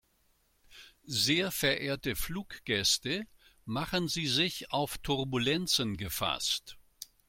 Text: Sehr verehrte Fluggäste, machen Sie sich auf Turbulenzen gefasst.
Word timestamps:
Sehr 1.05 1.51
verehrte 1.51 2.15
Fluggäste, 2.15 3.21
machen 3.65 4.07
Sie 4.07 4.25
sich 4.25 4.71
auf 4.71 4.97
Turbulenzen 4.97 5.95
gefasst. 5.95 6.75